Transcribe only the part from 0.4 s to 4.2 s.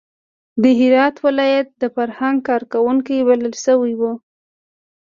د هرات ولایت د فرهنګ کار کوونکي بلل شوي وو.